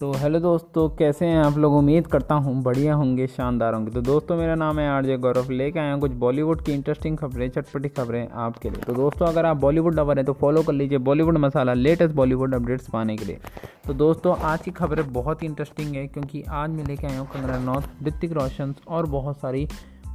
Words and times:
तो 0.00 0.10
हेलो 0.12 0.38
दोस्तों, 0.40 0.88
कैसे 0.96 1.26
हैं 1.26 1.38
आप 1.38 1.56
लोग? 1.58 1.74
उम्मीद 1.74 2.06
करता 2.06 2.34
हूँ 2.34 2.62
बढ़िया 2.62 2.94
होंगे, 2.94 3.26
शानदार 3.26 3.74
होंगे। 3.74 3.90
तो 3.90 4.00
दोस्तों, 4.00 4.36
मेरा 4.36 4.54
नाम 4.54 4.78
है 4.78 4.88
आरजे 4.88 5.16
गौरव। 5.16 5.50
लेके 5.50 5.78
आया 5.78 5.92
हूँ 5.92 6.00
कुछ 6.00 6.12
बॉलीवुड 6.14 6.64
की 6.64 6.72
इंटरेस्टिंग 6.72 7.16
खबरें, 7.18 7.48
चटपटी 7.50 7.88
खबरें 7.88 8.28
आपके 8.28 8.70
लिए। 8.70 8.82
तो 8.82 8.94
दोस्तों, 8.94 9.26
अगर 9.26 9.46
आप 9.46 9.56
बॉलीवुड 9.56 9.94
लवर 9.94 10.16
हैं 10.16 10.24
तो 10.26 10.32
फॉलो 10.32 10.62
कर 10.62 10.72
लीजिए 10.72 10.98
Bollywood 11.00 11.38
masala 11.38 11.74
latest 11.74 12.14
Bollywood 12.14 12.54
updates 12.54 12.90
पाने 12.90 13.16
के 13.16 13.24
लिए। 13.24 13.38
तो 13.86 13.94
दोस्तों, 13.94 14.36
आज 14.38 14.60
की 14.62 14.70
खबरें 14.72 15.12
बहुत 15.12 15.42
ही 15.42 15.46
इंटरेस्टिंग 15.48 15.94
है, 15.96 16.06
क्योंकि 16.06 16.42
आज 16.42 16.70
मैं 16.70 16.84
लेके 16.84 17.06
आया 17.06 17.18
हूँ 17.18 17.28
कंगना 17.28 17.58
नौत 17.64 17.84
ऋतिक 18.06 18.32
रोशन 18.32 18.74
और 18.88 19.06
बहुत 19.08 19.40
सारी 19.40 19.66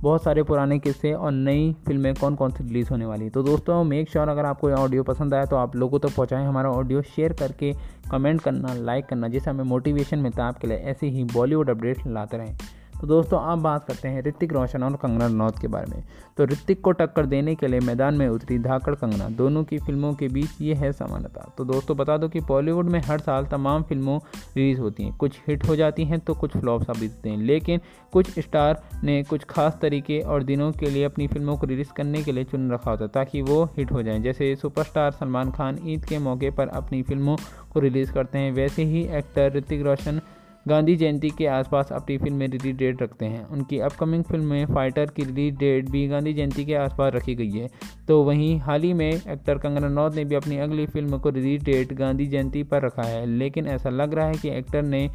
बहुत 0.02 0.24
सारे 0.24 0.44
पुराने 0.44 0.78
किस्से 0.80 1.12
और 1.14 1.32
नई 1.32 1.72
फ़िल्में 1.88 2.14
कौन 2.16 2.36
कौन 2.36 2.52
सी 2.52 2.64
रिलीज़ 2.64 2.90
होने 2.90 3.06
वाली 3.06 3.30
तो 3.30 3.44
दोस्तों 3.44 3.84
मेक 3.84 4.10
श्योर 4.10 4.30
अगर 4.30 4.46
आपको 4.46 4.70
ये 4.70 4.76
ऑडियो 4.76 5.04
पसंद 5.04 5.34
आया 5.34 5.46
तो 5.46 5.56
आप 5.56 5.76
लोगों 5.76 6.00
तक 6.00 6.08
तो 6.08 6.16
पहुँचाएँ 6.16 6.46
हमारा 6.46 6.70
ऑडियो 6.70 7.02
शेयर 7.02 7.34
करके 7.34 7.74
कमेंट 8.12 8.42
करना 8.42 8.74
लाइक 8.74 9.06
करना, 9.06 9.28
जिससे 9.28 9.50
हमें 9.50 9.64
मोटिवेशन 9.64 10.20
मिलता 10.20 10.44
है 10.44 10.50
आपके 10.50 10.68
लिए। 10.68 10.78
ऐसे 10.78 11.08
ही 11.08 11.24
बॉलीवुड 11.34 11.70
अपडेट 11.70 12.08
लाते 12.08 12.38
रहें। 12.38 12.58
तो 13.02 13.08
दोस्तों, 13.08 13.40
आप 13.42 13.58
बात 13.58 13.86
करते 13.86 14.08
हैं 14.08 14.22
ऋतिक 14.24 14.52
रोशन 14.54 14.84
और 14.84 14.96
कंगना 14.96 15.26
रनौत 15.28 15.60
के 15.60 15.68
बारे 15.68 15.92
में। 15.92 16.04
तो 16.38 16.46
ऋतिक 16.46 16.82
को 16.82 16.92
टक्कर 16.92 17.26
देने 17.26 17.54
के 17.56 17.68
लिए 17.68 17.80
मैदान 17.80 18.16
में 18.16 18.28
उतरी 18.28 18.58
धाकड़ 18.60 18.94
कंगना। 18.96 19.30
दोनों 19.30 19.64
की 19.64 19.78
फ़िल्मों 19.78 20.14
के 20.14 20.28
बीच 20.28 20.62
ये 20.62 20.74
है 20.74 20.92
समानता। 20.94 21.50
तो 21.58 21.64
दोस्तों, 21.66 21.96
बता 21.98 22.18
दो 22.18 22.28
कि 22.30 22.40
बॉलीवुड 22.42 22.90
में 22.90 23.00
हर 23.02 23.20
साल 23.20 23.46
तमाम 23.46 23.84
फ़िल्मों 23.84 24.18
रिलीज़ 24.56 24.80
होती 24.80 25.04
हैं। 25.04 25.16
कुछ 25.18 25.40
हिट 25.48 25.68
हो 25.68 25.76
जाती 25.76 26.06
हैं 26.06 26.20
तो 26.20 26.34
कुछ 26.34 26.58
फ्लॉप 26.58 26.84
साबित 26.84 27.12
होते 27.12 27.30
हैं, 27.30 27.38
लेकिन 27.38 27.80
कुछ 28.14 28.40
स्टार 28.40 28.82
ने 29.04 29.22
कुछ 29.24 29.44
खास 29.46 29.78
तरीके 29.82 30.20
और 30.22 30.44
दिनों 30.44 30.72
के 30.72 30.90
लिए 30.90 31.04
अपनी 31.04 31.28
फ़िल्मों 31.28 31.58
को 31.58 31.68
रिलीज़ 31.68 31.94
करने 31.94 32.22
के 32.24 32.32
लिए 32.32 32.44
चुन 32.44 32.72
रखा 32.72 32.92
होता 32.92 33.08
ताकि 33.10 33.42
वो 33.42 33.64
हिट 33.78 33.92
हो 33.92 34.04
जाएँ। 34.04 34.20
जैसे 34.20 34.56
सुपरस्टार 34.56 35.12
सलमान 35.12 35.52
खान 35.52 35.80
ईद 35.86 36.06
के 36.06 36.20
मौके 36.20 36.52
पर 36.52 36.68
अपनी 36.70 37.02
फ़िल्मों 37.02 37.36
को 37.74 37.80
रिलीज़ 37.80 38.12
करते 38.14 38.38
हैं। 38.38 38.52
वैसे 38.52 38.84
ही 38.84 39.04
एक्टर 39.10 39.52
ऋतिक 39.54 39.82
रोशन 39.82 40.22
गांधी 40.66 40.96
जयंती 40.96 41.30
के 41.30 41.46
आसपास 41.48 41.92
अपनी 41.92 42.18
फ़िल्म 42.18 42.38
में 42.38 42.48
रिलीज़ 42.48 42.76
डेट 42.78 43.02
रखते 43.02 43.26
हैं। 43.26 43.46
उनकी 43.46 43.80
अपकमिंग 43.80 44.24
फ़िल्म 44.24 44.46
में 44.46 44.66
फाइटर 44.66 45.06
की 45.06 45.24
रिलीज़ 45.24 45.56
डेट 45.56 45.90
भी 45.90 46.08
गांधी 46.08 46.34
जयंती 46.34 46.66
के 46.66 46.76
आसपास 46.76 47.14
रखी 47.16 47.36
गई 47.36 47.52
है। 47.52 47.70
तो 48.08 48.22
वहीं 48.24 48.58
हाल 48.60 48.82
ही 48.82 48.94
में 48.94 49.10
एक्टर 49.10 49.58
कंगना 49.58 49.88
रनौत 49.88 50.16
ने 50.16 50.26
भी 50.26 50.36
अपनी 50.36 50.58
अगली 50.58 50.86
फ़िल्म 50.86 51.20
को 51.20 51.30
रिलीज़ 51.30 51.64
डेट 51.64 51.94
गांधी 51.94 52.26
जयंती 52.26 52.64
पर 52.64 52.86
रखा 52.86 53.04
है, 53.04 53.26
लेकिन 53.28 53.68
ऐसा 53.68 53.90
लग 53.90 54.14
रहा 54.14 54.28
है 54.28 54.34
कि 54.34 54.50
एक्टर 54.50 54.84
ने 54.84 55.10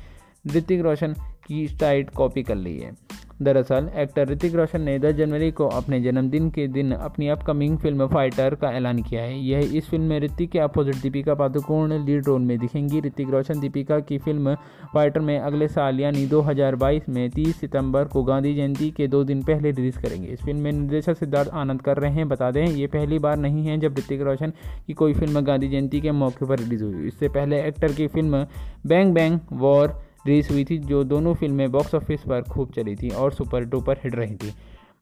ऋतिक 0.47 0.80
रोशन 0.80 1.14
की 1.47 1.66
स्टाइट 1.69 2.10
कॉपी 2.10 2.42
कर 2.42 2.56
ली 2.56 2.78
है। 2.78 2.94
दरअसल, 3.42 3.89
एक्टर 3.97 4.29
ऋतिक 4.29 4.55
रोशन 4.55 4.81
ने 4.81 4.98
10 4.98 5.12
जनवरी 5.12 5.51
को 5.51 5.67
अपने 5.67 6.01
जन्मदिन 6.01 6.51
के 6.51 6.69
दिन 6.69 6.92
अपनी 6.92 7.29
अपकमिंग 7.29 7.78
फ़िल्म 7.78 8.06
फाइटर 8.06 8.55
का 8.55 8.70
ऐलान 8.70 9.03
किया 9.03 9.23
है। 9.23 9.39
यह 9.39 9.59
इस 9.59 9.89
फ़िल्म 9.89 10.05
में 10.05 10.20
ऋतिक 10.20 10.51
के 10.51 10.59
opposite 10.59 10.97
Deepika 10.97 11.34
Padukone 11.34 11.93
lead 11.93 12.27
role 12.27 12.41
में 12.41 12.59
दिखेंगी। 12.59 13.01
ऋतिक 13.01 13.31
रोशन 13.31 13.61
दीपिका 13.61 14.01
की 14.01 14.19
फ़िल्म 14.19 14.55
फाइटर 14.95 15.20
में 15.20 15.39
अगले 15.39 15.69
साल, 15.69 16.01
यानी 16.01 16.27
2022 16.27 17.09
में 17.09 17.31
30 17.31 17.61
सितंबर 17.61 18.05
को 18.05 18.23
गांधी 18.23 18.55
जयंती 18.55 18.91
के 18.91 19.06
दो 19.06 19.25
दिन 19.25 19.43
पहले 19.43 19.71
रिलीज़ 19.71 19.98
करेंगे। 19.98 20.28
इस 20.28 20.41
फ़िल्म 20.41 20.61
में 20.61 20.73
निर्देशक 20.73 21.17
सिद्धार्थ 21.17 21.48
आनंद 21.48 21.83
कर 21.83 21.97
रहे 21.97 22.12
हैं। 22.12 22.28
बता 22.28 22.50
दें, 22.50 22.67
ये 22.67 22.87
पहली 22.87 23.19
बार 23.19 23.37
नहीं 23.37 23.67
है 23.67 23.78
जब 23.78 23.95
ऋतिक 23.98 24.23
रोशन 24.23 24.53
की 24.87 24.93
कोई 24.93 25.15
फ़िल्म 25.15 25.41
गांधी 25.41 25.69
जयंती 25.69 26.00
के 26.00 26.11
मौके 26.11 26.47
पर 26.47 26.59
रिलीज़ 26.59 26.84
हुई। 26.84 27.06
इससे 27.06 27.28
पहले 27.28 27.62
एक्टर 27.62 27.93
की 27.93 28.06
film 28.06 28.47
Bang 28.87 29.15
Bang 29.15 29.41
War 29.53 30.06
release 30.27 30.52
हुई 30.52 30.64
थी, 30.64 30.78
जो 30.78 31.02
दोनों 31.05 31.34
फ़िल्में 31.34 31.70
बॉक्स 31.72 31.94
ऑफ़िस 31.94 32.22
पर 32.22 32.42
खूब 32.44 32.72
चली 32.72 32.96
थी 32.96 33.10
और 33.10 33.32
सुपर 33.32 33.64
डुपर 33.66 34.00
हिट 34.05 34.14
रही 34.14 34.34
थी। 34.36 34.52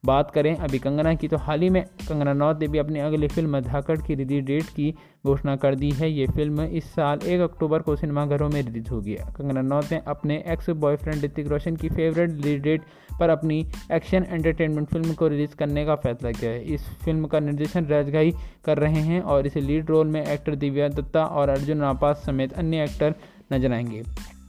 बात 0.05 0.30
करें 0.30 0.56
अभी 0.56 0.78
कंगना 0.78 1.14
की 1.14 1.28
तो 1.28 1.36
हाल 1.36 1.61
ही 1.61 1.69
में 1.70 1.83
कंगना 2.08 2.33
नौत 2.33 2.61
ने 2.61 2.67
भी 2.69 2.78
अपनी 2.78 3.00
अगली 3.00 3.28
फ़िल्म 3.28 3.61
धाकड़ 3.61 3.97
की 3.98 4.14
रिलीज़ 4.14 4.45
डेट 4.45 4.64
की 4.70 4.91
घोषणा 5.27 5.55
कर 5.56 5.75
दी 5.75 5.91
है। 5.91 6.11
ये 6.11 6.27
फ़िल्म 6.27 6.62
इस 6.72 6.91
साल 6.95 7.20
एक 7.27 7.41
अक्टूबर 7.41 7.83
को 7.83 7.95
सिनेमाघरों 7.97 8.48
में 8.48 8.61
रिलीज़ 8.62 8.91
होगी। 8.91 9.14
कंगना 9.36 9.62
नौत 9.62 9.92
ने 9.92 10.00
अपने 10.06 10.36
एक्स 10.47 10.68
बॉयफ्रेंड 10.73 11.24
ऋतिक 11.24 11.48
रोशन 11.48 11.77
की 11.77 11.89
फेवरेट 11.89 12.30
रिलीज़ 12.30 12.61
डेट 12.63 12.83
पर 13.20 13.30
अपनी 13.30 13.61
एक्शन 13.92 14.27
एंटरटेनमेंट 14.29 14.89
फ़िल्म 14.89 15.14
को 15.14 15.29
रिलीज़ 15.29 15.57
करने 15.57 15.84
का 15.86 15.95
फैसला 15.96 16.33
किया 16.33 16.51
है। 16.51 16.63
इस 16.74 16.89
फ़िल्म 17.05 17.27
का 17.27 17.40
निर्देशन 17.40 17.86
राजघाई 17.86 18.34
कर 18.64 18.79
रहे 18.79 19.01
हैं 19.02 19.23
और 19.23 19.46
इसे 19.46 19.61
लीड 19.61 19.90
रोल 19.90 20.07
में 20.08 20.24
एक्टर 20.24 20.55
दिव्या 20.57 20.89
दत्ता 20.90 21.24
और 21.24 21.48
अर्जुन 21.48 21.80
रापास 21.80 22.23
समेत 22.27 22.52
अन्य 22.55 22.84
एक्टर 22.84 23.14
नज़र 23.52 23.73
आएँगे। 23.73 24.02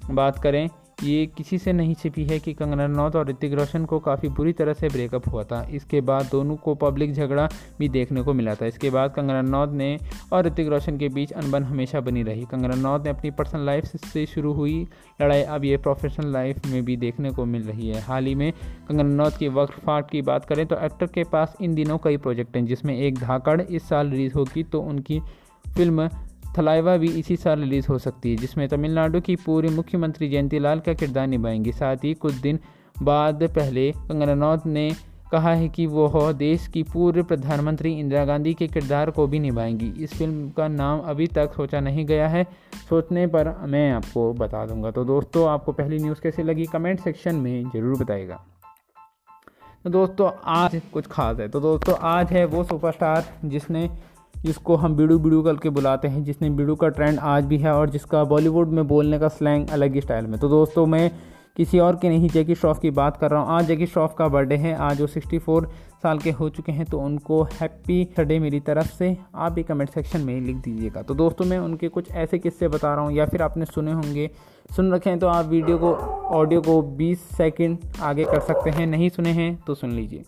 बात 0.08 0.40
करें, 0.40 0.68
ये 1.04 1.26
किसी 1.28 1.58
से 1.58 1.72
नहीं 1.74 1.94
छिपी 1.96 2.24
है 2.26 2.38
कि 2.40 2.54
कंगना 2.54 2.86
रनौत 2.86 3.16
और 3.16 3.28
ऋतिक 3.30 3.54
रोशन 3.54 3.86
को 3.86 3.98
काफ़ी 4.00 4.30
बुरी 4.30 4.52
तरह 4.54 4.74
से 4.74 4.88
ब्रेकअप 4.88 5.28
हुआ 5.30 5.44
था। 5.44 5.62
इसके 5.72 6.02
बाद 6.02 6.28
दोनों 6.32 6.56
को 6.56 6.76
पब्लिक 6.76 7.14
झगड़ा 7.14 7.48
भी 7.80 7.90
देखने 7.90 8.22
को 8.22 8.34
मिला 8.34 8.54
था। 8.56 8.66
इसके 8.66 8.90
बाद 8.90 9.14
कंगना 9.14 9.40
रनौत 9.40 9.72
ने 9.72 9.98
और 10.34 10.46
ऋतिक 10.46 10.68
रोशन 10.68 10.98
के 10.98 11.10
बीच 11.10 11.32
अनबन 11.34 11.64
हमेशा 11.64 12.00
बनी 12.02 12.24
रही। 12.24 12.46
कंगना 12.52 12.74
रनौत 12.74 13.04
ने 13.04 13.10
अपनी 13.10 13.32
पर्सनल 13.32 13.66
लाइफ 13.66 13.86
से 13.86 14.26
शुरू 14.26 14.54
हुई 14.54 14.82
लड़ाई, 15.22 15.42
अब 15.42 15.66
ये 15.66 15.78
प्रोफेशनल 15.78 16.32
लाइफ 16.34 16.68
में 16.68 16.84
भी 16.86 16.98
देखने 16.98 17.32
को 17.32 17.46
मिल 17.46 17.64
रही 17.64 17.90
है। 17.90 18.02
हाल 18.02 18.26
ही 18.26 18.36
में 18.36 18.52
कंगना 18.52 19.04
रनौत 19.04 19.38
की 19.38 19.48
वक्त 19.50 19.80
फाट 19.80 20.10
की 20.12 20.22
बात 20.24 20.46
करें 20.46 20.66
तो 20.66 20.76
एक्टर 20.78 21.08
के 21.08 21.24
पास 21.26 21.56
इन 21.62 21.76
दिनों 21.76 21.98
कई 21.98 22.18
प्रोजेक्ट 22.18 22.56
हैं, 22.56 22.66
जिसमें 22.66 22.98
एक 22.98 23.20
धाकड़ 23.20 23.62
इस 23.62 23.90
साल 23.90 24.10
रिलीज़ 24.10 24.34
होगी 24.34 24.64
तो 24.66 24.82
उनकी 24.84 25.20
फ़िल्म 25.66 26.10
थलाइवा 26.58 26.96
भी 26.98 27.08
इसी 27.20 27.36
साल 27.38 27.60
रिलीज़ 27.60 27.88
हो 27.88 27.98
सकती 28.00 28.32
है, 28.32 28.36
जिसमें 28.38 28.68
तमिलनाडु 28.70 29.22
की 29.22 29.36
पूर्व 29.38 29.72
मुख्यमंत्री 29.72 30.30
जयंती 30.30 30.60
लाल 30.60 30.80
का 30.80 30.94
किरदार 30.94 31.28
निभाएँगी। 31.28 31.72
साथ 31.72 32.04
ही 32.04 32.14
कुछ 32.16 32.34
दिन 32.36 32.60
बाद 33.02 33.44
पहले 33.46 33.92
कंगना 33.92 34.32
रनौत 34.32 34.66
ने 34.68 34.90
कहा 35.32 35.54
है 35.54 35.68
कि 35.70 35.86
वह 35.88 36.32
देश 36.34 36.68
की 36.68 36.82
पूर्व 36.84 37.24
प्रधानमंत्री 37.24 37.92
इंदिरा 37.92 38.24
गांधी 38.26 38.54
के 38.54 38.68
किरदार 38.68 39.10
को 39.12 39.26
भी 39.28 39.40
निभाएँगी। 39.40 39.88
इस 40.04 40.14
फ़िल्म 40.14 40.50
का 40.50 40.68
नाम 40.68 41.00
अभी 41.02 41.28
तक 41.28 41.54
सोचा 41.56 41.80
नहीं 41.80 42.06
गया 42.06 42.28
है, 42.28 42.44
सोचने 42.90 43.26
पर 43.28 43.50
मैं 43.68 43.92
आपको 43.92 44.32
बता 44.34 44.66
दूँगा। 44.66 44.92
तो 44.92 45.04
दोस्तों, 45.06 45.48
आपको 45.50 45.72
पहली 45.72 46.00
न्यूज़ 46.00 46.22
कैसी 46.22 46.44
लगी 46.44 46.66
कमेंट 46.66 47.00
सेक्शन 47.00 47.36
में 47.36 47.70
ज़रूर 47.70 48.04
बताएगा 48.04 48.40
तो 49.84 49.90
दोस्तों, 49.90 50.30
आज 50.46 50.82
कुछ 50.94 51.08
खास 51.08 51.40
है। 51.40 51.48
तो 51.50 51.60
दोस्तों, 51.60 51.96
आज 52.02 52.32
है 52.32 52.46
वो 52.46 52.64
सुपरस्टार 52.64 53.26
जिसने 53.46 53.90
जिसको 54.46 54.76
हम 54.76 54.96
बिड़ू 54.96 55.18
बिड़ू 55.20 55.42
करके 55.44 55.70
बुलाते 55.70 56.08
हैं, 56.08 56.24
जिसने 56.24 56.50
बिड़ू 56.50 56.76
का 56.76 56.90
ट्रेंड 56.90 57.20
आज 57.20 57.46
भी 57.46 57.58
है 57.58 57.74
और 57.74 57.90
जिसका 57.90 58.24
बॉलीवुड 58.24 58.70
में 58.70 58.88
बोलने 58.88 59.20
का 59.20 59.28
स्लैंग 59.30 59.70
अलग 59.70 59.94
ही 59.94 60.02
स्टाइल 60.02 60.28
में। 60.28 60.40
तो 60.40 60.50
दोस्तों, 60.50 60.86
मैं 60.86 61.12
किसी 61.58 61.80
और 61.80 61.96
के 61.96 62.10
नहीं, 62.10 62.30
जैकी 62.30 62.56
श्रॉफ 62.56 62.80
की 62.80 62.90
बात 62.92 63.18
कर 63.18 63.32
रहा 63.32 63.42
हूँ। 63.42 63.50
आज 63.50 63.66
जैकी 63.66 63.86
श्रॉफ 63.86 64.16
का 64.18 64.28
बर्थडे 64.28 64.56
है, 64.56 64.76
आज 64.76 65.02
वो 65.02 65.08
64 65.08 65.66
साल 66.04 66.20
के 66.20 66.32
हो 66.32 66.50
चुके 66.50 66.72
हैं 66.72 66.86
तो 66.86 67.00
उनको 67.00 67.42
हैप्पी 67.52 68.04
बर्थडे 68.08 68.40
मेरी 68.40 68.60
तरफ़ 68.60 68.88
से। 68.88 69.16
आप 69.36 69.52
भी 69.52 69.64
कमेंट 69.64 69.90
सेक्शन 69.90 70.22
में 70.22 70.40
लिख 70.42 70.56
दीजिएगा। 70.56 71.02
तो 71.02 71.14
दोस्तों, 71.14 71.46
मैं 71.46 71.58
उनके 71.60 71.88
कुछ 71.88 72.12
ऐसे 72.14 72.40
किस्से 72.40 72.68
बता 72.68 72.94
रहा 72.96 73.06
हूँ, 73.06 73.14
या 73.14 73.26
फिर 73.26 73.42
आपने 73.42 73.66
सुने 73.66 73.92
होंगे। 73.92 74.30
सुन 74.76 74.94
रखे 74.94 75.10
हैं 75.10 75.20
तो 75.20 75.28
आप 75.28 75.46
वीडियो 75.46 75.78
को, 75.78 75.94
ऑडियो 76.36 76.62
को 76.62 76.82
20 76.98 77.22
सेकंड 77.38 77.78
आगे 78.02 78.26
कर 78.26 78.40
सकते 78.42 78.70
हैं, 78.70 78.88
नहीं 78.88 79.10
सुने 79.10 79.30
हैं 79.30 79.56
तो 79.68 79.76
सुन 79.76 79.92
लीजिए। 79.92 80.24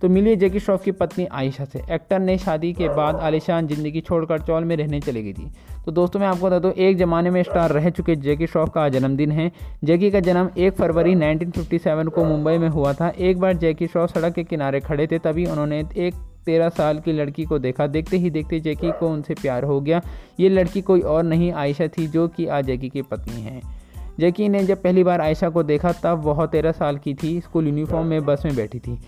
तो 0.00 0.08
मिली 0.08 0.36
जैकी 0.36 0.60
श्रॉफ 0.60 0.84
की 0.84 0.92
पत्नी 0.92 1.26
आयशा 1.26 1.64
से। 1.64 1.82
एक्टर 1.90 2.18
ने 2.18 2.38
शादी 2.38 2.72
के 2.72 2.88
बाद 2.88 3.16
आलिशान 3.16 3.66
ज़िंदगी 3.66 4.00
छोड़कर 4.00 4.40
चौल 4.40 4.64
में 4.64 4.76
रहने 4.76 5.00
चली 5.00 5.22
गई 5.22 5.32
थी। 5.32 5.50
तो 5.86 5.92
दोस्तों, 5.92 6.20
मैं 6.20 6.26
आपको 6.26 6.46
बता 6.46 6.58
दूँ, 6.58 6.72
एक 6.72 6.96
ज़माने 6.96 7.30
में 7.30 7.42
स्टार 7.42 7.70
रह 7.70 7.90
चुके 7.90 8.16
जैकी 8.16 8.46
श्रॉफ 8.46 8.70
का 8.74 8.88
जन्मदिन 8.88 9.32
है। 9.32 9.52
जैकी 9.84 10.10
का 10.10 10.20
जन्म 10.20 10.50
एक 10.58 10.72
फरवरी 10.72 11.14
1957 11.14 12.08
को 12.08 12.24
मुंबई 12.24 12.58
में 12.58 12.68
हुआ 12.68 12.92
था। 12.92 13.08
एक 13.08 13.38
बार 13.38 13.52
जैकी 13.52 13.86
श्रॉफ 13.86 14.10
सड़क 14.10 14.34
के 14.34 14.44
किनारे 14.44 14.80
खड़े 14.80 15.06
थे, 15.06 15.18
तभी 15.18 15.46
उन्होंने 15.46 15.84
एक 15.96 16.14
तेरह 16.46 16.68
साल 16.68 16.98
की 16.98 17.12
लड़की 17.12 17.44
को 17.44 17.58
देखा। 17.58 17.86
देखते 17.86 18.16
ही 18.16 18.30
देखते 18.30 18.60
जैकी 18.60 18.90
को 18.90 19.08
उनसे 19.08 19.34
प्यार 19.34 19.64
हो 19.64 19.80
गया। 19.80 20.02
ये 20.40 20.48
लड़की 20.48 20.82
कोई 20.82 21.00
और 21.00 21.22
नहीं, 21.22 21.52
आयशा 21.52 21.86
थी, 21.88 22.06
जो 22.06 22.28
कि 22.28 22.46
आज 22.46 22.64
जैकी 22.64 22.88
की 22.88 23.02
पत्नी 23.02 23.42
है। 23.42 23.80
जैकी 24.20 24.48
ने 24.48 24.64
जब 24.64 24.82
पहली 24.82 25.04
बार 25.04 25.20
आयशा 25.20 25.48
को 25.48 25.62
देखा, 25.62 25.92
तब 25.92 26.22
वह 26.24 26.46
तेरह 26.46 26.72
साल 26.72 26.96
की 26.98 27.14
थी, 27.14 27.40
स्कूल 27.40 27.66
यूनिफॉर्म 27.66 28.06
में 28.06 28.24
बस 28.24 28.42
में 28.44 28.56
बैठी 28.56 28.78
थी। 28.78 28.98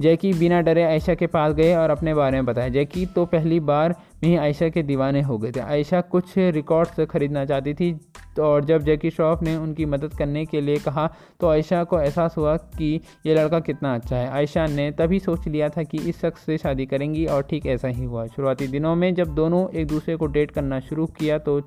जैकी 0.00 0.32
बिना 0.32 0.60
डरे 0.60 0.82
आयशा 0.82 1.14
के 1.14 1.26
पास 1.26 1.52
गए 1.54 1.74
और 1.74 1.90
अपने 1.90 2.14
बारे 2.14 2.36
में 2.36 2.46
बताया। 2.46 2.68
जैकी 2.68 3.04
तो 3.06 3.24
पहली 3.26 3.58
बार 3.62 3.94
में 4.22 4.28
ही 4.30 4.36
आयशा 4.36 4.68
के 4.68 4.82
दीवाने 4.82 5.20
हो 5.22 5.36
गए 5.38 5.50
थे। 5.52 5.60
आयशा 5.60 6.00
कुछ 6.00 6.36
रिकॉर्ड्स 6.38 7.00
खरीदना 7.10 7.44
चाहती 7.44 7.74
थी 7.74 7.92
तो 8.36 8.42
और 8.42 8.64
जब 8.64 8.82
जैकी 8.82 9.10
श्रॉफ 9.10 9.42
ने 9.42 9.56
उनकी 9.56 9.84
मदद 9.86 10.14
करने 10.14 10.44
के 10.46 10.60
लिए 10.60 10.76
कहा 10.78 11.06
तो 11.40 11.48
आयशा 11.48 11.82
को 11.84 11.98
एहसास 12.00 12.36
हुआ 12.36 12.56
कि 12.56 13.00
ये 13.26 13.34
लड़का 13.34 13.60
कितना 13.60 13.94
अच्छा 13.94 14.16
है। 14.16 14.30
आयशा 14.30 14.66
ने 14.66 14.90
तभी 14.90 15.18
सोच 15.18 15.48
लिया 15.48 15.68
था 15.68 15.82
कि 15.82 15.98
इस 16.00 16.20
शख्स 16.20 16.44
से 16.46 16.58
शादी 16.58 16.86
करेंगी 16.86 17.26
और 17.26 17.42
ठीक 17.42 17.66
ऐसा 17.66 17.88
ही 17.88 18.04
हुआ। 18.04 18.26
शुरुआती 18.26 18.66
दिनों 18.68 18.94
में 18.96 19.14
जब 19.14 19.34
दोनों 19.34 19.68
एक 19.70 19.86
दूसरे 19.86 20.16
को 20.16 20.26
डेट 20.28 20.50
करना 20.50 20.80
शुरू 20.80 21.06
किया 21.18 21.38
तो 21.38 21.60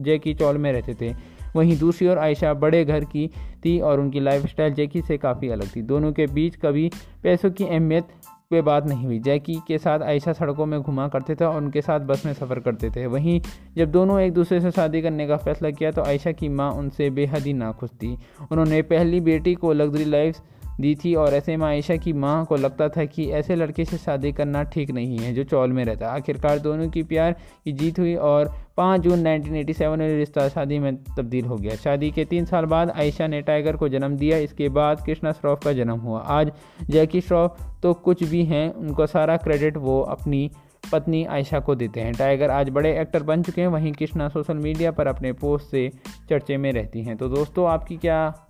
जैकी 0.00 0.34
चौल 0.34 0.58
में 0.58 0.72
रहते 0.72 0.94
थे। 0.94 1.14
वहीं 1.56 1.78
दूसरी 1.78 2.08
ओर 2.08 2.18
आयशा 2.18 2.52
बड़े 2.56 2.84
घर 2.84 3.04
की 3.04 3.26
थी 3.64 3.78
और 3.80 4.00
उनकी 4.00 4.20
लाइफ 4.20 4.46
स्टाइल 4.46 4.74
जैकी 4.74 5.02
से 5.02 5.18
काफ़ी 5.18 5.48
अलग 5.48 5.74
थी। 5.76 5.82
दोनों 5.82 6.12
के 6.12 6.26
बीच 6.26 6.56
कभी 6.56 6.90
पैसों 7.22 7.50
की 7.50 7.64
अहमियत 7.64 8.08
पे 8.50 8.60
बात 8.62 8.86
नहीं 8.86 9.04
हुई। 9.06 9.18
जैकी 9.18 9.54
के 9.68 9.78
साथ 9.78 10.00
आयशा 10.00 10.32
सड़कों 10.32 10.66
में 10.66 10.80
घुमा 10.80 11.06
करते 11.08 11.34
थे 11.34 11.44
और 11.44 11.56
उनके 11.56 11.82
साथ 11.82 12.00
बस 12.00 12.24
में 12.26 12.32
सफ़र 12.32 12.58
करते 12.60 12.90
थे। 12.90 13.06
वहीं 13.06 13.40
जब 13.76 13.90
दोनों 13.90 14.20
एक 14.20 14.32
दूसरे 14.32 14.60
से 14.60 14.70
शादी 14.70 15.02
करने 15.02 15.26
का 15.26 15.36
फैसला 15.36 15.70
किया 15.70 15.90
तो 15.90 16.02
आयशा 16.02 16.32
की 16.32 16.48
माँ 16.48 16.70
उनसे 16.72 17.08
बेहद 17.10 17.46
ही 17.46 17.52
नाखुश 17.52 17.90
थी। 17.92 18.16
उन्होंने 18.50 18.82
पहली 18.84 19.20
बेटी 19.20 19.54
को 19.54 19.72
लग्जरी 19.72 20.04
लाइफ 20.04 20.40
दी 20.80 20.94
थी 20.94 21.14
और 21.14 21.34
ऐसे 21.34 21.56
में 21.56 21.66
आयशा 21.66 21.96
की 21.96 22.12
माँ 22.12 22.44
को 22.44 22.56
लगता 22.56 22.88
था 22.88 23.04
कि 23.04 23.28
ऐसे 23.30 23.54
लड़के 23.56 23.84
से 23.84 23.96
शादी 23.98 24.32
करना 24.32 24.62
ठीक 24.64 24.90
नहीं 24.90 25.18
है, 25.18 25.32
जो 25.34 25.44
चौल 25.44 25.72
में 25.72 25.84
रहता 25.84 26.08
आखिरकार 26.08 26.58
दोनों 26.58 26.88
की 26.88 27.02
प्यार 27.02 27.32
की 27.64 27.72
जीत 27.72 27.98
हुई 27.98 28.14
और 28.14 28.52
5 28.76 29.00
जून 29.00 29.22
1987 29.22 29.96
में 29.96 30.08
रिश्ता 30.08 30.48
शादी 30.48 30.78
में 30.78 30.96
तब्दील 30.96 31.44
हो 31.44 31.56
गया। 31.56 31.74
शादी 31.76 32.10
के 32.10 32.24
तीन 32.24 32.44
साल 32.44 32.64
बाद 32.64 32.90
आयशा 32.90 33.26
ने 33.26 33.40
टाइगर 33.42 33.76
को 33.76 33.88
जन्म 33.88 34.16
दिया। 34.16 34.38
इसके 34.38 34.68
बाद 34.68 35.04
कृष्णा 35.06 35.32
श्रॉफ 35.32 35.64
का 35.64 35.72
जन्म 35.72 35.98
हुआ। 35.98 36.20
आज 36.20 36.52
जैकी 36.90 37.20
श्रॉफ 37.20 37.60
तो 37.82 37.92
कुछ 37.94 38.22
भी 38.24 38.44
हैं, 38.44 38.72
उनको 38.72 39.06
सारा 39.06 39.36
क्रेडिट 39.36 39.76
वो 39.76 40.00
अपनी 40.00 40.50
पत्नी 40.92 41.24
आयशा 41.24 41.58
को 41.60 41.74
देते 41.74 42.00
हैं। 42.00 42.12
टाइगर 42.14 42.50
आज 42.50 42.70
बड़े 42.70 43.00
एक्टर 43.00 43.22
बन 43.22 43.42
चुके 43.42 43.60
हैं, 43.60 43.68
वहीं 43.68 43.92
कृष्णा 43.92 44.28
सोशल 44.28 44.56
मीडिया 44.56 44.90
पर 44.90 45.06
अपने 45.06 45.32
पोस्ट 45.32 45.66
से 45.66 45.90
चर्चे 46.28 46.56
में 46.56 46.72
रहती 46.72 47.02
हैं। 47.02 47.16
तो 47.16 47.28
दोस्तों, 47.28 47.68
आपकी 47.68 47.96
क्या 47.96 48.48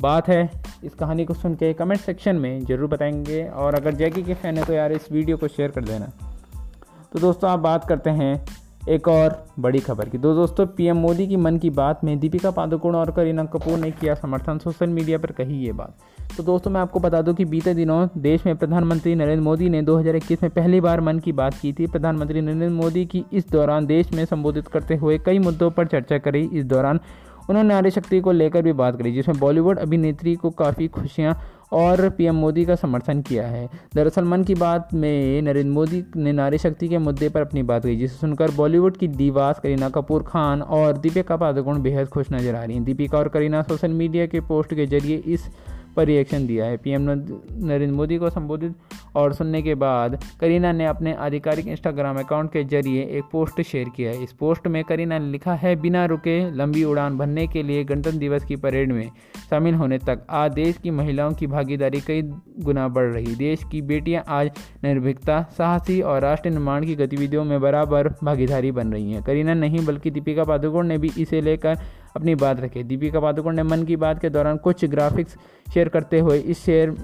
बात 0.00 0.28
है, 0.28 0.50
इस 0.84 0.94
कहानी 0.94 1.24
को 1.24 1.34
सुन 1.34 1.54
के 1.54 1.72
कमेंट 1.72 2.00
सेक्शन 2.00 2.36
में 2.36 2.64
ज़रूर 2.64 2.88
बताएँगे। 2.88 3.44
और 3.44 3.74
अगर 3.74 3.94
जैकी 3.94 4.22
के 4.22 4.34
फ़ैन 4.34 4.58
है 4.58 4.64
तो 4.64 4.72
यार 4.72 4.92
इस 4.92 5.12
वीडियो 5.12 5.36
को 5.36 5.48
शेयर 5.48 5.70
कर 5.70 5.84
देना। 5.84 6.06
तो 7.12 7.18
दोस्तों, 7.18 7.50
आप 7.50 7.58
बात 7.58 7.84
करते 7.84 8.10
हैं 8.10 8.46
एक 8.88 9.08
और 9.08 9.46
बड़ी 9.58 9.78
खबर 9.78 10.08
की। 10.08 10.18
दो 10.18 10.34
दोस्तों 10.34 10.66
पीएम 10.66 10.96
मोदी 10.96 11.26
की 11.26 11.36
मन 11.36 11.58
की 11.58 11.70
बात 11.70 12.04
में 12.04 12.18
दीपिका 12.18 12.50
पादुकोण 12.50 12.94
और 12.94 13.10
करीना 13.10 13.44
कपूर 13.44 13.78
ने 13.78 13.90
किया 13.90 14.14
समर्थन। 14.14 14.58
सोशल 14.58 14.86
मीडिया 14.86 15.18
पर 15.18 15.32
कही 15.32 15.64
ये 15.64 15.72
बात। 15.72 15.96
तो 16.36 16.42
दोस्तों, 16.42 16.70
मैं 16.70 16.80
आपको 16.80 17.00
बता 17.00 17.22
दूँ 17.22 17.34
कि 17.34 17.44
बीते 17.44 17.74
दिनों 17.74 18.08
देश 18.18 18.46
में 18.46 18.56
प्रधानमंत्री 18.56 19.14
नरेंद्र 19.14 19.44
मोदी 19.44 19.68
ने 19.68 19.82
2021 19.82 20.42
में 20.42 20.50
पहली 20.50 20.80
बार 20.80 21.00
मन 21.00 21.18
की 21.18 21.32
बात 21.32 21.54
की 21.54 21.72
थी। 21.72 21.86
प्रधानमंत्री 21.86 22.40
नरेंद्र 22.40 22.68
मोदी 22.68 23.04
की 23.06 23.24
इस 23.32 23.50
दौरान 23.50 23.86
देश 23.86 24.12
में 24.12 24.24
संबोधित 24.24 24.68
करते 24.68 24.96
हुए 24.96 25.18
कई 25.18 25.38
मुद्दों 25.38 25.70
पर 25.70 25.86
चर्चा 25.86 26.18
करी। 26.18 26.48
इस 26.52 26.64
दौरान 26.64 27.00
उन्होंने 27.48 27.68
नारी 27.68 27.90
शक्ति 27.90 28.20
को 28.20 28.32
लेकर 28.32 28.62
भी 28.62 28.72
बात 28.72 28.96
करी, 28.96 29.12
जिसमें 29.12 29.38
बॉलीवुड 29.38 29.78
अभिनेत्री 29.78 30.34
को 30.34 30.50
काफ़ी 30.50 30.88
खुशियाँ 30.88 31.38
और 31.72 32.10
पीएम 32.10 32.34
मोदी 32.34 32.64
का 32.64 32.74
समर्थन 32.74 33.22
किया 33.22 33.46
है। 33.46 33.68
दरअसल, 33.94 34.24
मन 34.24 34.44
की 34.44 34.54
बात 34.54 34.88
में 34.94 35.42
नरेंद्र 35.42 35.72
मोदी 35.72 36.04
ने 36.16 36.32
नारी 36.32 36.58
शक्ति 36.58 36.88
के 36.88 36.98
मुद्दे 36.98 37.28
पर 37.28 37.40
अपनी 37.40 37.62
बात 37.62 37.82
कही, 37.82 37.96
जिसे 37.96 38.16
सुनकर 38.16 38.50
बॉलीवुड 38.50 38.96
की 38.96 39.08
दीवास 39.08 39.60
करीना 39.60 39.88
कपूर 39.88 40.22
खान 40.22 40.62
और 40.62 40.96
दीपिका 40.96 41.36
पादुकोण 41.36 41.82
बेहद 41.82 42.08
खुश 42.08 42.26
नज़र 42.32 42.54
आ 42.54 42.64
रही 42.64 42.76
हैं। 42.76 42.84
दीपिका 42.84 43.18
और 43.18 43.28
करीना 43.28 43.62
सोशल 43.62 43.90
मीडिया 43.90 44.26
के 44.26 44.40
पोस्ट 44.40 44.74
के 44.74 44.86
ज़रिए 44.86 45.16
इस 45.16 45.48
पर 45.96 46.06
रिएक्शन 46.06 46.46
दिया 46.46 46.64
है। 46.64 46.76
पीएम 46.76 47.02
नरेंद्र 47.02 47.94
मोदी 47.94 48.18
को 48.18 48.30
संबोधित 48.30 48.74
और 49.16 49.32
सुनने 49.32 49.62
के 49.62 49.74
बाद 49.74 50.18
करीना 50.40 50.72
ने 50.72 50.86
अपने 50.86 51.14
आधिकारिक 51.16 51.68
इंस्टाग्राम 51.68 52.18
अकाउंट 52.18 52.52
के 52.52 52.64
ज़रिए 52.64 53.02
एक 53.18 53.24
पोस्ट 53.32 53.60
शेयर 53.62 53.88
किया 53.96 54.10
है। 54.10 54.22
इस 54.22 54.32
पोस्ट 54.32 54.66
में 54.66 54.82
करीना 54.84 55.18
ने 55.18 55.30
लिखा 55.30 55.54
है, 55.54 55.74
बिना 55.76 56.04
रुके 56.04 56.38
लंबी 56.52 56.84
उड़ान 56.84 57.18
भरने 57.18 57.46
के 57.46 57.62
लिए 57.62 57.84
गणतंत्र 57.84 58.18
दिवस 58.18 58.44
की 58.44 58.56
परेड 58.58 58.92
में 58.92 59.10
शामिल 59.50 59.74
होने 59.74 59.98
तक 59.98 60.26
आज 60.30 60.52
देश 60.52 60.76
की 60.76 60.90
महिलाओं 60.92 61.32
की 61.32 61.46
भागीदारी 61.48 62.00
कई 62.00 62.22
गुना 62.60 62.86
बढ़ 62.88 63.10
रही 63.12 63.34
देश 63.36 63.64
की 63.72 63.80
बेटियाँ 63.82 64.22
आज 64.28 64.50
निर्भीकता, 64.84 65.42
साहसी 65.58 66.00
और 66.02 66.20
राष्ट्र 66.22 66.50
निर्माण 66.50 66.86
की 66.86 66.94
गतिविधियों 66.96 67.44
में 67.44 67.60
बराबर 67.60 68.08
भागीदारी 68.24 68.70
बन 68.72 68.92
रही 68.92 69.12
हैं। 69.12 69.22
करीना 69.22 69.54
नहीं, 69.54 69.84
बल्कि 69.86 70.10
दीपिका 70.10 70.44
पादुकोण 70.44 70.86
ने 70.86 70.98
भी 70.98 71.10
इसे 71.18 71.40
लेकर 71.40 71.78
अपनी 72.16 72.34
बात 72.34 72.60
रखी। 72.60 72.82
दीपिका 72.82 73.20
पादुकोण 73.20 73.56
ने 73.56 73.62
मन 73.62 73.82
की 73.82 73.96
बात 73.96 74.20
के 74.20 74.30
दौरान 74.30 74.56
कुछ 74.56 74.84
ग्राफिक्स 74.84 75.36
शेयर 75.74 75.88
करते 75.88 76.18
हुए 76.18 76.38
इस 76.38 76.64
शेयर 76.64 76.96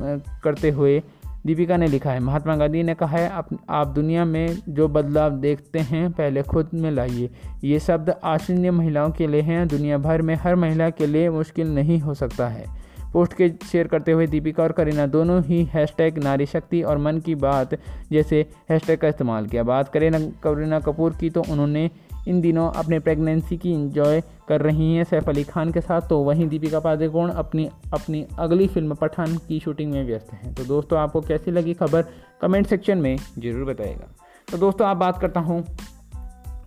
करते 0.45 0.71
हुए 0.71 1.03
दीपिका 1.47 1.77
ने 1.77 1.87
लिखा 1.87 2.11
है 2.11 2.21
महात्मा 2.21 2.55
गांधी 2.57 2.83
ने 2.83 2.95
कहा 2.95 3.17
है 3.17 3.29
आप, 3.31 3.49
आप 3.71 3.89
दुनिया 3.89 4.25
में 4.25 4.57
जो 4.69 4.89
बदलाव 4.89 5.31
देखते 5.33 5.79
हैं 5.81 6.11
पहले 6.13 6.43
खुद 6.43 6.71
में 6.75 6.91
लाइए। 6.91 7.31
ये 7.65 7.79
शब्द 7.81 8.11
आश्चर्य 8.25 8.71
महिलाओं 8.71 9.11
के 9.11 9.27
लिए 9.27 9.41
हैं। 9.41 9.67
दुनिया 9.69 9.99
भर 9.99 10.23
में 10.23 10.35
हर 10.35 10.57
महिला 10.57 10.89
के 10.91 11.07
लिए 11.07 11.29
मुश्किल 11.31 11.75
नहीं 11.75 11.99
हो 12.01 12.15
सकता 12.15 12.49
है। 12.49 12.65
पोस्ट 13.13 13.33
के 13.33 13.49
शेयर 13.65 13.87
करते 13.87 14.13
हुए 14.13 14.27
दीपिका 14.27 14.63
और 14.63 14.73
करीना 14.73 15.07
दोनों 15.07 15.41
ही 15.43 15.63
हैशटैग 15.65 16.19
नारी 16.19 16.47
शक्ति 16.47 16.83
और 16.83 16.99
मन 16.99 17.19
की 17.19 17.35
बात 17.37 17.75
जैसे 18.13 18.45
हैशटैग 18.71 18.99
का 18.99 19.09
इस्तेमाल 19.09 19.47
किया। 19.47 19.63
बात 19.63 19.89
करें 19.89 20.13
करीना 20.45 20.81
कपूर 20.81 21.17
की 21.21 21.31
तो 21.31 21.45
उन्होंने 21.51 21.91
इन 22.27 22.41
दिनों 22.41 22.71
अपने 22.73 22.99
प्रेगनेंसी 22.99 23.57
की 23.57 23.73
इंजॉय 23.73 24.21
कर 24.49 24.63
रही 24.63 24.95
हैं 24.95 25.05
सैफ 25.05 25.29
अली 25.29 25.45
खान 25.45 25.73
के 25.73 25.81
साथ। 25.81 26.09
तो 26.09 26.19
वहीं 26.21 26.49
दीपिका 26.49 26.81
पादुकोण 26.81 27.31
अपनी 27.33 27.69
अपनी 27.93 28.27
अगली 28.39 28.67
फ़िल्म 28.69 28.95
पठान 28.95 29.37
की 29.39 29.61
शूटिंग 29.61 29.93
में 29.93 30.05
व्यस्त 30.07 30.33
हैं। 30.33 30.55
तो 30.55 30.65
दोस्तों, 30.65 30.99
आपको 30.99 31.21
कैसी 31.21 31.51
लगी 31.51 31.75
खबर? 31.75 32.05
कमेंट 32.41 32.67
सेक्शन 32.67 32.99
में 32.99 33.17
ज़रूर 33.17 33.65
बताएगा 33.65 34.09
तो 34.49 34.59
दोस्तों, 34.59 34.87
आप 34.89 34.97
बात 34.97 35.21
करता 35.21 35.41
हूँ 35.41 35.65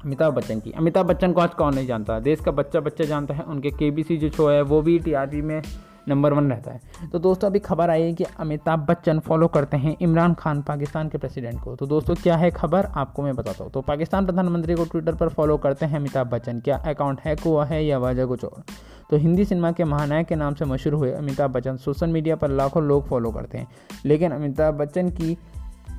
अमिताभ 0.05 0.33
बच्चन 0.33 0.59
की। 0.59 0.71
अमिताभ 0.71 1.05
बच्चन 1.05 1.31
को 1.33 1.41
आज 1.41 1.53
कौन 1.53 1.75
नहीं 1.75 1.87
जानता? 1.87 2.19
देश 2.19 2.39
का 2.39 2.51
बच्चा 2.51 2.79
बच्चा 2.79 3.05
जानता 3.05 3.33
है। 3.33 3.43
उनके 3.43 3.69
के 3.71 4.17
जो 4.17 4.29
शो 4.29 4.47
है, 4.49 4.61
वो 4.61 4.81
भी 4.81 4.99
टी 4.99 5.41
में 5.41 5.61
नंबर 6.09 6.33
वन 6.33 6.49
रहता 6.49 6.71
है। 6.71 6.81
तो 7.13 7.19
दोस्तों, 7.19 7.49
अभी 7.49 7.59
खबर 7.59 7.89
आई 7.89 8.01
है 8.01 8.13
कि 8.13 8.23
अमिताभ 8.23 8.79
बच्चन 8.79 9.19
फॉलो 9.19 9.47
करते 9.47 9.77
हैं 9.77 9.95
इमरान 10.01 10.33
खान, 10.33 10.61
पाकिस्तान 10.61 11.09
के 11.09 11.17
प्रेसिडेंट 11.17 11.61
को। 11.61 11.75
तो 11.75 11.85
दोस्तों, 11.85 12.15
क्या 12.15 12.37
है 12.37 12.51
खबर? 12.51 12.85
आपको 12.85 13.21
मैं 13.21 13.35
बताता 13.35 13.63
हूँ। 13.63 13.71
तो 13.71 13.81
पाकिस्तान 13.81 14.25
प्रधानमंत्री 14.25 14.75
को 14.75 14.85
ट्विटर 14.85 15.15
पर 15.15 15.29
फॉलो 15.29 15.57
करते 15.57 15.85
हैं 15.85 15.97
अमिताभ 15.97 16.27
बच्चन। 16.27 16.59
क्या 16.59 16.77
अकाउंट 16.77 17.21
हैक 17.21 17.39
हुआ 17.39 17.65
है 17.65 17.85
या 17.85 17.99
वजह 17.99 18.25
कुछ 18.25 18.43
और? 18.45 18.63
तो 19.09 19.17
हिंदी 19.17 19.45
सिनेमा 19.45 19.71
के 19.71 19.83
महानायक 19.83 20.27
के 20.27 20.35
नाम 20.35 20.53
से 20.53 20.65
मशहूर 20.65 20.93
हुए 20.93 21.11
अमिताभ 21.11 21.51
बच्चन 21.51 21.77
सोशल 21.77 22.07
मीडिया 22.07 22.35
पर 22.35 22.49
लाखों 22.49 22.83
लोग 22.83 23.07
फॉलो 23.07 23.31
करते 23.31 23.57
हैं। 23.57 23.67
लेकिन 24.05 24.31
अमिताभ 24.31 24.73
बच्चन 24.73 25.09
की 25.09 25.37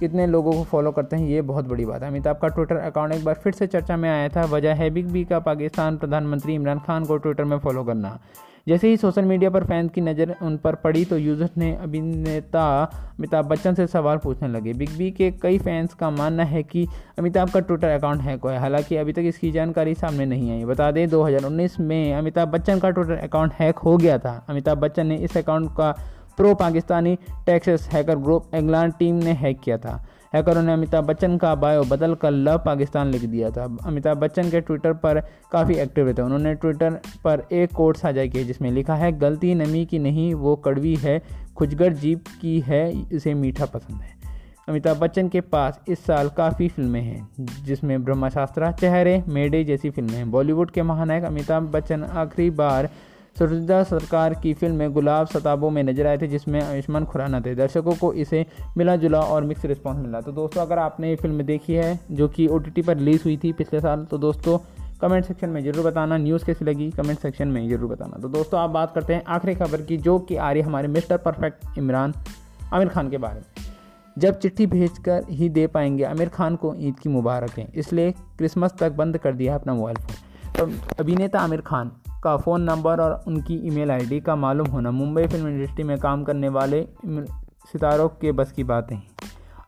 कितने 0.00 0.26
लोगों 0.26 0.52
को 0.52 0.64
फॉलो 0.64 0.90
करते 0.90 1.16
हैं, 1.16 1.28
ये 1.28 1.42
बहुत 1.42 1.68
बड़ी 1.68 1.84
बात 1.84 2.02
है। 2.02 2.08
अमिताभ 2.08 2.36
का 2.36 2.48
ट्विटर 2.48 2.76
अकाउंट 2.76 3.12
एक 3.12 3.24
बार 3.24 3.34
फिर 3.34 3.52
से 3.52 3.66
चर्चा 3.66 3.96
में 3.96 4.10
आया 4.10 4.28
था। 4.28 4.44
वजह 4.44 4.74
है 4.74 4.90
बिग 4.90 5.10
बी 5.10 5.24
का 5.24 5.38
पाकिस्तान 5.38 5.96
प्रधानमंत्री 5.98 6.54
इमरान 6.54 6.78
खान 6.78 7.04
को 7.04 7.16
ट्विटर 7.16 7.44
में 7.44 7.58
फॉलो 7.58 7.84
करना। 7.84 8.18
जैसे 8.66 8.88
ही 8.88 8.96
सोशल 8.96 9.24
मीडिया 9.24 9.50
पर 9.50 9.64
फैंस 9.64 9.90
की 9.90 10.00
नज़र 10.00 10.34
उन 10.42 10.56
पर 10.56 10.74
पड़ी 10.74 11.04
तो 11.04 11.16
यूज़र्स 11.18 11.50
ने 11.56 11.72
अभिनेता 11.76 12.66
अमिताभ 13.10 13.44
बच्चन 13.44 13.74
से 13.74 13.86
सवाल 13.86 14.18
पूछने 14.18 14.48
लगे। 14.48 14.72
बिग 14.72 14.90
बी 14.98 15.10
के 15.10 15.30
कई 15.32 15.58
फैंस 15.58 15.94
का 15.94 16.10
मानना 16.10 16.44
है 16.44 16.62
कि 16.62 16.86
अमिताभ 17.18 17.50
का 17.50 17.60
ट्विटर 17.60 17.88
अकाउंट 17.88 18.20
हैक 18.20 18.42
हुआ 18.42 18.52
है, 18.52 18.58
हालाँकि 18.58 18.96
अभी 18.96 19.12
तक 19.12 19.22
इसकी 19.24 19.50
जानकारी 19.52 19.94
सामने 19.94 20.26
नहीं 20.26 20.50
आई। 20.52 20.64
बता 20.64 20.90
दें 20.90 21.08
2019 21.08 21.78
में 21.80 22.14
अमिताभ 22.14 22.48
बच्चन 22.48 22.78
का 22.78 22.90
ट्विटर 22.90 23.18
अकाउंट 23.18 23.52
हैक 23.52 23.78
हो 23.78 23.96
गया 23.96 24.18
था। 24.18 24.44
अमिताभ 24.48 24.78
बच्चन 24.78 25.06
ने 25.06 25.16
इस 25.16 25.36
अकाउंट 25.36 25.70
का 25.70 25.90
प्रो 26.36 26.54
पाकिस्तानी 26.54 27.18
टेक्सस 27.46 27.88
हैकर 27.92 28.18
ग्रुप 28.18 28.54
इंग्लैंड 28.54 28.92
टीम 28.98 29.14
ने 29.14 29.32
हैक 29.32 29.60
किया 29.60 29.78
था। 29.78 30.02
हैकरों 30.32 30.62
ने 30.62 30.72
अमिताभ 30.72 31.04
बच्चन 31.04 31.36
का 31.36 31.54
बायो 31.54 31.82
बदल 31.82 32.14
कर 32.14 32.30
लव 32.30 32.58
पाकिस्तान 32.58 33.10
लिख 33.10 33.22
दिया 33.22 33.50
था। 33.50 33.64
अमिताभ 33.86 34.16
बच्चन 34.16 34.50
के 34.50 34.60
ट्विटर 34.60 34.92
पर 34.92 35.20
काफ़ी 35.52 35.74
एक्टिव 35.74 36.06
रहते 36.06 36.22
उन्होंने 36.22 36.54
ट्विटर 36.54 37.00
पर 37.24 37.42
एक 37.52 37.72
कोट 37.72 37.96
साझा 37.96 38.26
किया 38.26 38.42
जिसमें 38.42 38.70
लिखा 38.70 38.94
है, 38.94 39.10
गलती 39.12 39.54
नमी 39.54 39.84
की 39.86 39.98
नहीं, 39.98 40.32
वो 40.34 40.54
कड़वी 40.56 40.94
है, 40.96 41.20
खुजगर 41.56 41.92
जीप 41.92 42.24
की 42.40 42.58
है, 42.60 42.92
इसे 43.12 43.34
मीठा 43.34 43.66
पसंद 43.66 44.00
है। 44.00 44.18
अमिताभ 44.68 44.96
बच्चन 44.96 45.28
के 45.28 45.40
पास 45.40 45.80
इस 45.88 46.04
साल 46.06 46.28
काफ़ी 46.28 46.68
फ़िल्में 46.68 47.00
हैं, 47.00 47.28
जिसमें 47.64 48.04
ब्रह्माशास्त्रा, 48.04 48.72
चेहरे 48.72 49.22
मेडे 49.28 49.64
जैसी 49.64 49.90
फ़िल्में 49.90 50.14
हैं। 50.14 50.30
बॉलीवुड 50.30 50.70
के 50.70 50.82
महानायक 50.82 51.24
अमिताभ 51.24 51.62
बच्चन 51.62 52.04
आखिरी 52.04 52.50
बार 52.50 52.88
सुरजा 53.36 53.82
सरकार 53.82 54.34
की 54.34 54.52
फ़िल्म 54.54 54.76
में 54.76 54.92
गुलाब 54.92 55.26
सताबों 55.26 55.70
में 55.70 55.82
नज़र 55.82 56.06
आए 56.06 56.18
थे, 56.18 56.26
जिसमें 56.26 56.60
आयुष्मान 56.60 57.04
खुराना 57.04 57.40
थे। 57.40 57.54
दर्शकों 57.54 57.94
को 57.94 58.12
इसे 58.14 58.44
मिला 58.76 58.96
जुला 58.96 59.20
और 59.20 59.44
मिक्स 59.44 59.64
रिस्पॉन्स 59.64 59.98
मिला। 59.98 60.20
तो 60.20 60.32
दोस्तों, 60.32 60.62
अगर 60.62 60.78
आपने 60.78 61.10
ये 61.10 61.16
फ़िल्म 61.16 61.42
देखी 61.42 61.74
है, 61.74 61.98
जो 62.10 62.28
कि 62.28 62.46
ओटीटी 62.48 62.82
पर 62.82 62.96
रिलीज़ 62.96 63.22
हुई 63.24 63.36
थी 63.36 63.52
पिछले 63.52 63.80
साल 63.80 64.04
तो 64.04 64.18
दोस्तों 64.18 64.58
कमेंट 65.00 65.24
सेक्शन 65.24 65.48
में 65.48 65.62
ज़रूर 65.64 65.84
बताना 65.86 66.16
न्यूज़ 66.16 66.44
कैसी 66.44 66.64
लगी 66.64 66.90
कमेंट 66.90 67.18
सेक्शन 67.18 67.48
में 67.48 67.68
ज़रूर 67.68 67.90
बताना। 67.90 68.20
तो 68.22 68.28
दोस्तों, 68.28 68.60
आप 68.60 68.70
बात 68.70 68.94
करते 68.94 69.14
हैं 69.14 69.22
आखिरी 69.26 69.54
खबर 69.54 69.82
की, 69.82 69.96
जो 69.96 70.18
कि 70.18 70.36
आ 70.36 70.50
रही 70.52 70.62
हमारे 70.62 70.88
मिस्टर 70.88 71.16
परफेक्ट 71.18 71.78
इमरान 71.78 72.14
आमिर 72.72 72.88
खान 72.88 73.10
के 73.10 73.18
बारे 73.18 73.40
में। 73.40 73.68
जब 74.16 74.38
चिट्ठी 74.38 74.66
भेजकर 74.66 75.24
ही 75.30 75.48
दे 75.48 75.66
पाएँगे, 75.66 76.04
आमिर 76.04 76.28
खान 76.28 76.56
को 76.56 76.74
ईद 76.78 76.98
की 76.98 77.08
मुबारकें 77.08 77.66
इसलिए 77.74 78.10
क्रिसमस 78.38 78.74
तक 78.80 78.92
बंद 78.92 79.18
कर 79.18 79.32
दिया 79.32 79.54
अपना 79.54 79.74
मोबाइल 79.74 79.96
फ़ोन। 79.96 80.16
तो 80.58 81.02
अभिनेता 81.02 81.40
आमिर 81.40 81.60
खान 81.60 81.90
का 82.22 82.36
फ़ोन 82.36 82.62
नंबर 82.62 83.00
और 83.00 83.22
उनकी 83.28 83.54
ईमेल 83.68 83.90
आईडी 83.90 84.20
का 84.20 84.36
मालूम 84.36 84.66
होना। 84.66 84.90
मुंबई 84.92 85.26
फ़िल्म 85.26 85.48
इंडस्ट्री 85.48 85.84
में 85.84 85.96
काम 85.98 86.24
करने 86.24 86.48
वाले 86.50 86.82
सितारों 87.66 88.08
के 88.10 88.32
बस 88.32 88.52
की 88.52 88.64
बात 88.64 88.90
नहीं 88.92 89.02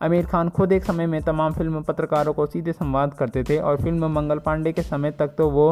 आमिर 0.01 0.25
खान 0.25 0.49
खुद 0.49 0.71
एक 0.71 0.83
समय 0.83 1.05
में 1.07 1.21
तमाम 1.23 1.53
फ़िल्म 1.53 1.81
पत्रकारों 1.83 2.33
को 2.33 2.45
सीधे 2.45 2.71
संवाद 2.73 3.13
करते 3.13 3.43
थे 3.43 3.57
और 3.59 3.77
फ़िल्म 3.77 4.11
मंगल 4.11 4.39
पांडे 4.39 4.71
के 4.73 4.81
समय 4.81 5.11
तक 5.11 5.35
तो 5.37 5.49
वो 5.49 5.67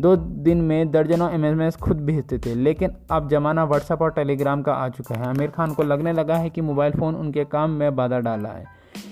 दो 0.00 0.14
दिन 0.16 0.60
में 0.62 0.90
दर्जनों 0.90 1.30
एम 1.32 1.70
खुद 1.82 2.00
भेजते 2.06 2.38
थे। 2.38 2.54
लेकिन 2.54 2.90
अब 3.10 3.28
ज़माना 3.30 3.64
व्हाट्सएप 3.64 4.02
और 4.02 4.10
टेलीग्राम 4.12 4.62
का 4.62 4.72
आ 4.72 4.88
चुका 4.88 5.14
है। 5.14 5.26
आमिर 5.26 5.50
खान 5.50 5.74
को 5.74 5.82
लगने 5.82 6.12
लगा 6.12 6.36
है 6.36 6.50
कि 6.50 6.60
मोबाइल 6.60 6.92
फ़ोन 6.92 7.14
उनके 7.16 7.44
काम 7.46 7.70
में 7.70 7.94
बाधा 7.96 8.18
डाला 8.20 8.48
है। 8.48 8.64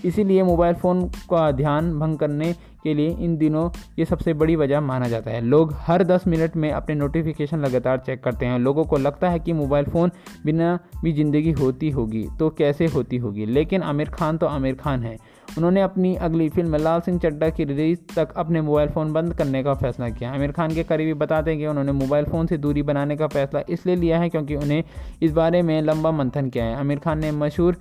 इसीलिए 0.04 0.42
मोबाइल 0.42 0.74
फ़ोन 0.74 1.04
का 1.30 1.50
ध्यान 1.52 1.98
भंग 1.98 2.18
करने 2.18 2.52
के 2.84 2.94
लिए 2.94 3.10
इन 3.10 3.36
दिनों 3.36 3.68
ये 3.98 4.04
सबसे 4.04 4.32
बड़ी 4.34 4.56
वजह 4.56 4.80
माना 4.80 5.08
जाता 5.08 5.30
है। 5.30 5.40
लोग 5.40 5.72
हर 5.76 6.02
10 6.04 6.26
मिनट 6.26 6.56
में 6.56 6.70
अपने 6.72 6.94
नोटिफिकेशन 6.94 7.58
लगातार 7.58 7.98
चेक 7.98 8.22
करते 8.24 8.46
हैं। 8.46 8.58
लोगों 8.58 8.84
को 8.84 8.96
लगता 8.96 9.30
है 9.30 9.38
कि 9.38 9.52
मोबाइल 9.52 9.84
फ़ोन 9.84 10.10
बिना 10.44 10.78
भी 11.04 11.12
ज़िंदगी 11.12 11.52
होती 11.52 11.90
होगी 11.90 12.26
तो 12.38 12.50
कैसे 12.50 12.86
होती 12.86 13.16
होगी? 13.16 13.46
लेकिन 13.46 13.82
आमिर 13.82 14.08
खान 14.08 14.38
तो 14.38 14.46
आमिर 14.46 14.74
खान 14.74 15.02
है। 15.02 15.16
उन्होंने 15.58 15.82
अपनी 15.82 16.14
अगली 16.16 16.48
फ़िल्म 16.48 16.76
लाल 16.76 17.00
सिंह 17.00 17.18
चड्डा 17.18 17.48
की 17.48 17.64
रिलीज़ 17.64 17.98
तक 18.16 18.32
अपने 18.36 18.60
मोबाइल 18.60 18.88
फ़ोन 18.88 19.12
बंद 19.12 19.34
करने 19.34 19.62
का 19.62 19.74
फैसला 19.74 20.08
किया। 20.08 20.32
आमिर 20.32 20.52
खान 20.52 20.74
के 20.74 20.82
करीबी 20.84 21.14
बताते 21.14 21.50
हैं 21.50 21.60
कि 21.60 21.66
उन्होंने 21.66 21.92
मोबाइल 21.92 22.24
फ़ोन 22.24 22.46
से 22.46 22.58
दूरी 22.58 22.82
बनाने 22.82 23.16
का 23.16 23.26
फैसला 23.26 23.62
इसलिए 23.68 23.96
लिया 23.96 24.18
है 24.18 24.28
क्योंकि 24.28 24.56
उन्हें 24.56 24.82
इस 25.22 25.32
बारे 25.32 25.62
में 25.62 25.80
लंबा 25.82 26.10
मंथन 26.10 26.50
किया 26.50 26.64
है। 26.64 26.76
आमिर 26.76 26.98
खान 26.98 27.18
ने 27.18 27.30
मशहूर 27.32 27.76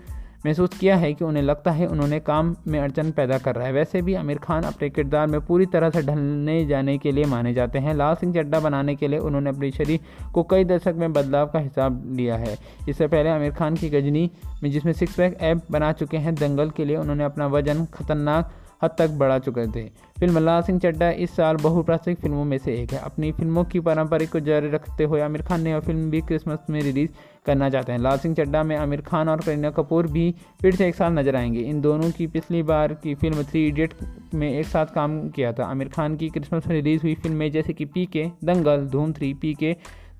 महसूस 0.45 0.77
किया 0.79 0.95
है 0.95 1.13
कि 1.13 1.23
उन्हें 1.25 1.43
लगता 1.43 1.71
है 1.71 1.87
उन्होंने 1.87 2.19
काम 2.19 2.55
में 2.67 2.79
अड़चन 2.79 3.11
पैदा 3.11 3.37
कर 3.37 3.55
रहा 3.55 3.67
है। 3.67 3.73
वैसे 3.73 4.01
भी 4.01 4.13
आमिर 4.13 4.37
खान 4.37 4.63
अपने 4.63 4.89
किरदार 4.89 5.27
में 5.27 5.39
पूरी 5.41 5.65
तरह 5.65 5.89
से 5.89 6.01
ढलने 6.01 6.65
जाने 6.65 6.97
के 6.97 7.11
लिए 7.11 7.25
माने 7.25 7.53
जाते 7.53 7.79
हैं। 7.79 7.93
लाल 7.93 8.15
सिंह 8.15 8.33
चड्डा 8.33 8.59
बनाने 8.59 8.95
के 8.95 9.07
लिए 9.07 9.19
उन्होंने 9.19 9.49
अपने 9.49 9.71
शरीर 9.71 9.99
को 10.33 10.43
कई 10.43 10.63
दशक 10.63 10.93
में 10.97 11.13
बदलाव 11.13 11.47
का 11.47 11.59
हिसाब 11.59 12.03
लिया 12.15 12.35
है। 12.35 12.57
इससे 12.89 13.07
पहले 13.07 13.29
आमिर 13.29 13.51
खान 13.51 13.75
की 13.75 13.89
गजनी 13.89 14.29
में 14.63 14.71
जिसमें 14.71 14.93
सिक्स 14.93 15.15
पैक 15.15 15.37
ऐप 15.41 15.61
बना 15.71 15.91
चुके 15.91 16.17
हैं, 16.17 16.35
दंगल 16.35 16.69
के 16.69 16.85
लिए 16.85 16.97
उन्होंने 16.97 17.23
अपना 17.23 17.47
वज़न 17.47 17.85
खतरनाक 17.85 18.51
हद 18.85 18.95
तक 18.97 19.09
बढ़ा 19.09 19.37
चुके 19.39 19.67
थे। 19.67 19.87
फ़िल्म 20.19 20.39
लाल 20.39 20.61
सिंह 20.61 20.79
चड्डा 20.79 21.09
इस 21.09 21.35
साल 21.35 21.55
बहुप्रासिक 21.57 22.19
फ़िल्मों 22.19 22.43
में 22.45 22.57
से 22.57 22.73
एक 22.73 22.91
है। 22.93 22.99
अपनी 22.99 23.31
फ़िल्मों 23.31 23.63
की 23.63 23.79
परंपरा 23.79 24.25
को 24.25 24.39
जारी 24.39 24.69
रखते 24.69 25.03
हुए 25.03 25.21
आमिर 25.21 25.41
खान 25.41 25.61
ने 25.61 25.71
यह 25.71 25.79
फ़िल्म 25.79 26.09
भी 26.11 26.21
क्रिसमस 26.21 26.65
में 26.69 26.81
रिलीज़ 26.81 27.09
करना 27.45 27.69
चाहते 27.69 27.91
हैं। 27.91 27.99
लाल 27.99 28.17
सिंह 28.17 28.35
चड्डा 28.35 28.63
में 28.63 28.75
आमिर 28.75 29.01
खान 29.01 29.29
और 29.29 29.41
करीना 29.41 29.69
कपूर 29.71 30.07
भी 30.07 30.33
फिर 30.61 30.75
से 30.75 30.87
एक 30.87 30.95
साथ 30.95 31.11
नज़र 31.11 31.35
आएँगे। 31.35 31.59
इन 31.59 31.81
दोनों 31.81 32.11
की 32.11 32.27
पिछली 32.27 32.63
बार 32.63 32.93
की 32.93 33.15
फ़िल्म 33.15 33.43
थ्री 33.43 33.67
इडियट 33.67 33.93
में 34.33 34.51
एक 34.51 34.65
साथ 34.65 34.85
काम 34.85 35.19
किया 35.29 35.51
था। 35.53 35.65
आमिर 35.65 35.89
खान 35.89 36.15
की 36.15 36.29
क्रिसमस 36.29 36.67
में 36.67 36.75
रिलीज़ 36.75 37.01
हुई 37.01 37.15
फ़िल्में 37.15 37.51
जैसे 37.51 37.73
कि 37.73 37.85
पी 37.85 38.05
के 38.05 38.25
दंगल, 38.43 38.87
धूम 38.87 39.13
थ्री, 39.13 39.33
पी 39.33 39.53
के 39.53 39.75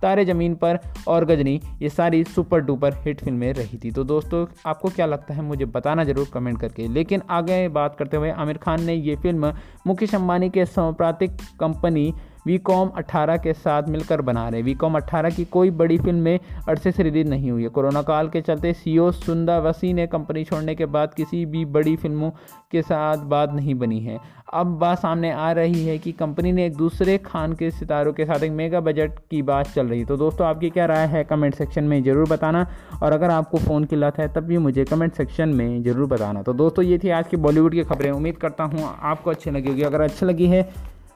तारे 0.06 0.26
ज़मीन 0.26 0.56
पर 0.56 0.80
और 1.08 1.26
गजनी, 1.26 1.60
ये 1.82 1.90
सारी 1.90 2.24
सुपर 2.24 2.60
डुपर 2.60 2.94
हिट 2.94 3.22
फ़िल्में 3.22 3.52
रही 3.54 3.78
थी। 3.78 3.92
तो 3.92 4.04
दोस्तों, 4.04 4.46
आपको 4.66 4.90
क्या 4.90 5.06
लगता 5.06 5.34
है, 5.34 5.42
मुझे 5.42 5.66
बताना 5.66 6.04
ज़रूर 6.04 6.28
कमेंट 6.34 6.60
करके। 6.60 6.88
लेकिन 6.88 7.22
आगे 7.30 7.68
बात 7.70 7.96
करते 7.96 8.18
हुए 8.18 8.32
आमिर 8.32 8.58
खान 8.58 8.84
ने 8.84 8.94
ये 8.94 9.16
फ़िल्म 9.16 9.54
मुकेश 9.88 10.16
अंबानी 10.16 10.50
के 10.50 10.66
सांप्रातिक 10.66 11.32
कंपनी 11.60 12.14
वी 12.46 12.58
कॉम 12.60 12.90
अट्ठारह 12.98 13.38
के 13.38 13.54
साथ 13.54 13.88
मिलकर 13.90 14.22
बना 14.22 14.48
रहे 14.50 14.62
वी 14.62 14.74
कॉम 14.76 14.96
अट्ठारह 14.96 15.30
की 15.30 15.46
कोई 15.48 15.72
बड़ी 15.74 15.98
फ़िल्म 15.98 16.20
में 16.20 16.40
अरसे 16.70 16.92
से 16.92 17.04
रिलीज़ 17.04 17.28
नहीं 17.28 17.52
हुई 17.52 17.64
है। 17.64 17.70
कोरोना 17.70 18.02
काल 18.04 18.30
के 18.30 18.42
चलते 18.42 18.74
सीओ 18.74 19.10
सुंदा 19.14 19.58
वसी 19.60 19.94
ने 19.94 20.08
कंपनी 20.08 20.44
छोड़ने 20.44 20.76
के 20.76 20.86
बाद 20.88 21.14
किसी 21.14 21.46
भी 21.46 21.66
बड़ी 21.68 21.96
फ़िल्मों 21.96 22.30
के 22.72 22.82
साथ 22.82 23.26
बात 23.28 23.54
नहीं 23.54 23.76
बनी 23.76 24.00
है। 24.00 24.20
अब 24.54 24.78
बात 24.80 25.00
सामने 25.00 25.32
आ 25.32 25.52
रही 25.52 25.86
है 25.86 25.98
कि 25.98 26.12
कंपनी 26.14 26.52
ने 26.52 26.66
एक 26.66 26.76
दूसरे 26.78 27.18
खान 27.18 27.54
के 27.54 27.70
सितारों 27.72 28.14
के 28.14 28.26
साथ 28.26 28.44
एक 28.44 28.52
मेगा 28.52 28.80
बजट 28.82 29.20
की 29.32 29.42
बात 29.44 29.68
चल 29.68 29.88
रही 29.88 30.00
है। 30.00 30.06
तो 30.06 30.18
दोस्तों, 30.18 30.48
आपकी 30.48 30.70
क्या 30.70 30.86
राय 30.86 31.06
है 31.08 31.24
कमेंट 31.24 31.56
सेक्शन 31.56 31.84
में 31.84 32.02
ज़रूर 32.04 32.30
बताना 32.30 32.66
और 33.04 33.14
अगर 33.14 33.30
आपको 33.32 33.58
फ़ोन 33.58 33.86
की 33.86 33.96
लत 33.96 34.20
है, 34.20 34.28
तब 34.34 34.44
भी 34.44 34.58
मुझे 34.60 34.86
कमेंट 34.86 35.14
सेक्शन 35.14 35.50
में 35.50 35.84
ज़रूर 35.84 36.08
बताना। 36.08 36.42
तो 36.44 36.54
दोस्तों, 36.54 36.86
ये 36.86 36.98
थी 36.98 37.10
आज 37.12 37.28
की 37.28 37.38
बॉलीवुड 37.38 37.74
की 37.74 37.84
खबरें। 37.84 38.12
उम्मीद 38.12 38.38
करता 38.38 38.64
हूँ 38.64 38.90
आपको 39.02 39.30
अच्छी 39.30 39.52
लगी 39.52 39.70
होगी। 39.70 39.82
अगर 39.84 40.02
अच्छी 40.02 40.26
लगी 40.26 40.48
है 40.48 40.68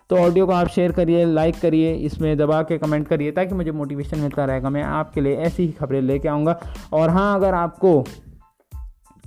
तो 0.09 0.17
ऑडियो 0.17 0.45
को 0.45 0.51
आप 0.51 0.67
शेयर 0.67 0.91
करिए 0.91 1.25
लाइक 1.25 1.59
करिए, 1.61 1.93
इसमें 1.95 2.37
दबा 2.37 2.61
के 2.63 2.77
कमेंट 2.77 3.07
करिए 3.07 3.31
ताकि 3.31 3.55
मुझे 3.55 3.71
मोटिवेशन 3.71 4.19
मिलता 4.19 4.45
रहेगा। 4.45 4.69
मैं 4.69 4.83
आपके 4.83 5.21
लिए 5.21 5.35
ऐसी 5.37 5.63
ही 5.63 5.71
खबरें 5.71 6.01
लेके 6.01 6.27
आऊँगा। 6.27 6.59
और 6.93 7.09
हाँ 7.09 7.35
अगर 7.35 7.53
आपको 7.53 8.03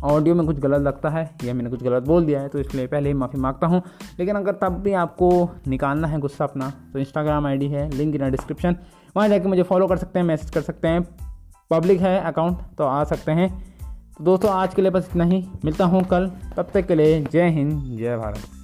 ऑडियो 0.05 0.35
में 0.35 0.45
कुछ 0.47 0.59
गलत 0.59 0.81
लगता 0.81 1.09
है 1.09 1.31
या 1.45 1.55
मैंने 1.55 1.71
कुछ 1.71 1.83
गलत 1.83 2.03
बोल 2.03 2.25
दिया 2.27 2.41
है 2.41 2.49
तो 2.49 2.59
इसलिए 2.59 2.87
पहले 2.87 3.09
ही 3.09 3.15
माफ़ी 3.15 3.41
माँगता 3.41 3.67
हूँ। 3.67 3.83
लेकिन 4.19 4.37
अगर 4.37 4.53
तब 4.53 4.81
भी 4.83 4.93
आपको 4.93 5.29
निकालना 5.69 6.09
है 6.09 6.19
गुस्सा 6.19 6.45
अपना 6.45 6.73
तो 6.93 6.99
इंस्टाग्राम 6.99 7.47
आईडी 7.47 7.69
है 7.69 7.89
लिंक 7.91 8.15
इन 8.15 8.31
डिस्क्रिप्शन 8.31 8.77
वहाँ 9.17 9.29
जाके 9.29 9.49
मुझे 9.49 9.62
फॉलो 9.62 9.87
कर 9.87 9.97
सकते 9.97 10.19
हैं 10.19 10.27
मैसेज 10.27 10.51
कर 10.51 10.61
सकते 10.61 10.89
हैं। 10.89 11.03
पब्लिक 11.71 12.01
है 12.01 12.19
अकाउंट 12.21 12.59
तो 12.79 12.85
आ 12.85 13.05
सकते 13.05 13.33
हैं। 13.33 13.49
तो 14.19 14.25
दोस्तों, 14.25 14.51
आज 14.51 14.75
के 14.75 14.83
लिए 14.83 14.91
बस 14.91 15.09
इतना 15.11 15.25
ही। 15.25 15.45
मिलता 15.65 15.85
हूँ 15.85 16.03
कल। 16.05 16.31
तब 16.57 16.71
तक 16.75 16.87
के 16.87 16.95
लिए 16.95 17.23
जय 17.23 17.49
हिंद, 17.49 17.99
जय 17.99 18.17
भारत। 18.17 18.62